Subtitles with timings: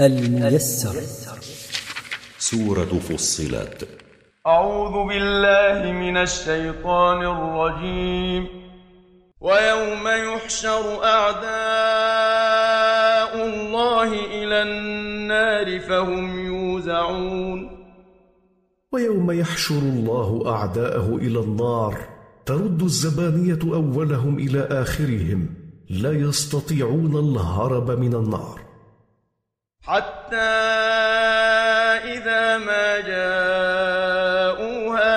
[0.00, 1.02] الميسر.
[2.38, 3.88] سورة فصلت.
[4.46, 8.46] أعوذ بالله من الشيطان الرجيم.
[9.40, 11.48] ويوم يحشر أعداء
[13.46, 17.70] الله إلى النار فهم يوزعون.
[18.92, 21.98] ويوم يحشر الله أعداءه إلى النار
[22.46, 25.48] ترد الزبانية أولهم إلى آخرهم.
[25.90, 28.67] لا يستطيعون الهرب من النار.
[29.88, 30.36] حتى
[32.12, 34.46] إذا ما جاءوها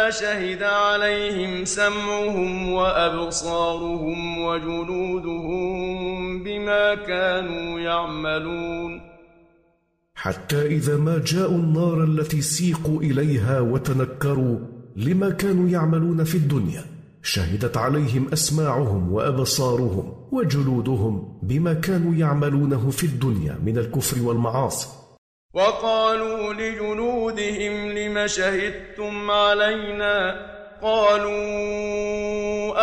[0.09, 5.79] شهد عليهم سمعهم وأبصارهم وجلودهم
[6.43, 9.01] بما كانوا يعملون.
[10.15, 14.59] حتى إذا ما جاءوا النار التي سيقوا إليها وتنكروا
[14.95, 17.00] لما كانوا يعملون في الدنيا.
[17.23, 24.87] شهدت عليهم أسماعهم وأبصارهم وجلودهم بما كانوا يعملونه في الدنيا من الكفر والمعاصي.
[25.53, 30.35] وقالوا لجلودهم لم شهدتم علينا؟
[30.83, 31.31] قالوا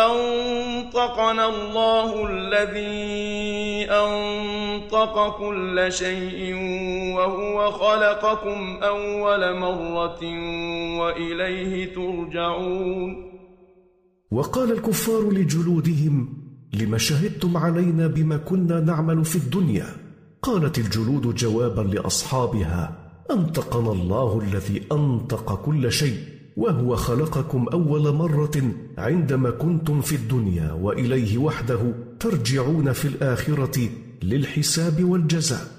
[0.05, 6.53] أنطقنا الله الذي أنطق كل شيء
[7.15, 10.19] وهو خلقكم أول مرة
[10.99, 13.28] وإليه ترجعون.
[14.31, 16.33] وقال الكفار لجلودهم
[16.73, 19.85] لم شهدتم علينا بما كنا نعمل في الدنيا؟
[20.41, 26.17] قالت الجلود جوابا لأصحابها أنطقنا الله الذي أنطق كل شيء
[26.57, 33.89] وهو خلقكم أول مرة عندما كنتم في الدنيا وإليه وحده ترجعون في الآخرة
[34.23, 35.78] للحساب والجزاء.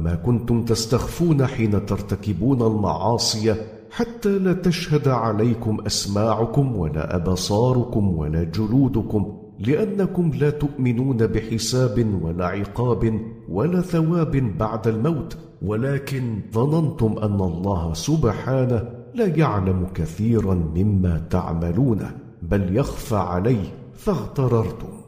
[0.00, 3.54] وما كنتم تستخفون حين ترتكبون المعاصي
[3.90, 13.20] حتى لا تشهد عليكم أسماعكم ولا أبصاركم ولا جلودكم لأنكم لا تؤمنون بحساب ولا عقاب
[13.48, 22.10] ولا ثواب بعد الموت ولكن ظننتم أن الله سبحانه لا يعلم كثيرا مما تعملون
[22.42, 25.00] بل يخفى عليه فاغتررتم.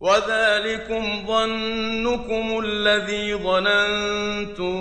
[0.00, 4.74] وذلكم ظنكم الذي ظننتم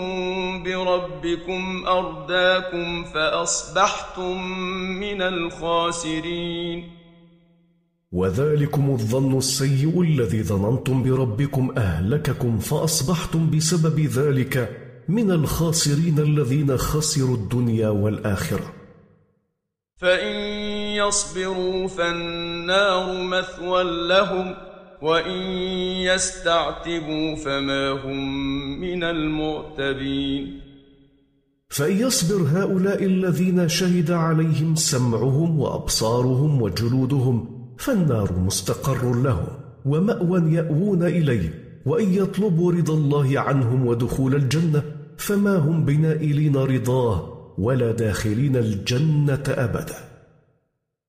[0.64, 4.48] بربكم أرداكم فأصبحتم
[5.00, 6.84] من الخاسرين.
[8.12, 14.78] وذلكم الظن السيء الذي ظننتم بربكم أهلككم فأصبحتم بسبب ذلك
[15.10, 18.74] من الخاسرين الذين خسروا الدنيا والآخرة.
[19.98, 20.36] فإن
[20.96, 24.69] يصبروا فالنار مثوى لهم
[25.02, 25.42] وإن
[26.12, 28.20] يستعتبوا فما هم
[28.82, 30.60] من المعتبين
[31.70, 39.48] فإن يصبر هؤلاء الذين شهد عليهم سمعهم وأبصارهم وجلودهم فالنار مستقر لهم
[39.86, 41.54] ومأوى يأوون إليه
[41.86, 44.84] وإن يطلبوا رضا الله عنهم ودخول الجنة
[45.18, 50.09] فما هم بنائلين رضاه ولا داخلين الجنة أبداً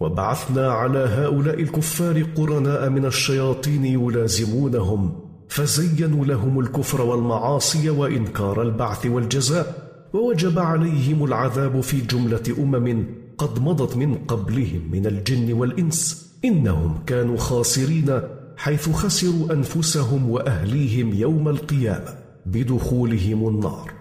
[0.00, 5.12] وبعثنا على هؤلاء الكفار قرناء من الشياطين يلازمونهم
[5.48, 13.04] فزينوا لهم الكفر والمعاصي وإنكار البعث والجزاء ووجب عليهم العذاب في جملة أمم
[13.38, 16.30] قد مضت من قبلهم من الجن والإنس.
[16.44, 18.20] إنهم كانوا خاسرين
[18.56, 22.14] حيث خسروا أنفسهم وأهليهم يوم القيامة
[22.46, 23.99] بدخولهم النار.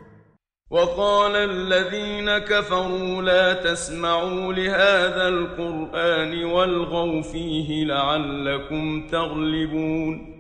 [0.71, 10.39] وقال الذين كفروا لا تسمعوا لهذا القرآن والغوا فيه لعلكم تغلبون.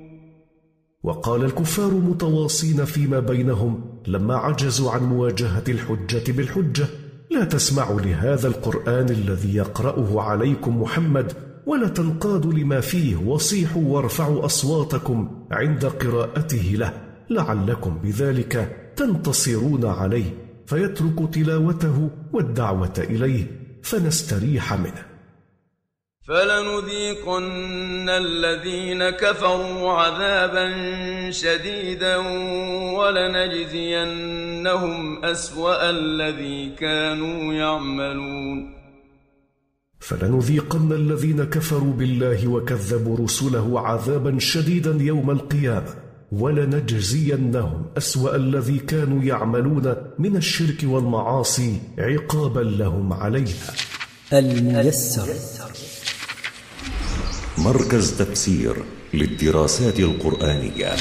[1.03, 6.87] وقال الكفار متواصين فيما بينهم لما عجزوا عن مواجهة الحجة بالحجة
[7.31, 11.33] لا تسمعوا لهذا القرآن الذي يقرأه عليكم محمد
[11.65, 16.93] ولا تنقادوا لما فيه وصيحوا وارفعوا أصواتكم عند قراءته له.
[17.29, 20.33] لعلكم بذلك تنتصرون عليه
[20.67, 23.43] فيترك تلاوته والدعوة إليه
[23.83, 25.05] فنستريح منه.
[26.27, 30.65] فلنذيقن الذين كفروا عذابا
[31.31, 32.17] شديدا
[32.97, 38.73] ولنجزينهم أسوأ الذي كانوا يعملون.
[39.99, 46.08] فلنذيقن الذين كفروا بالله وكذبوا رسله عذابا شديدا يوم القيامة.
[46.31, 53.73] ولنجزينهم أسوأ الذي كانوا يعملون من الشرك والمعاصي عقابا لهم عليها.
[54.33, 55.33] الميسر.
[57.57, 58.75] مركز تفسير
[59.13, 60.95] للدراسات القرآنية.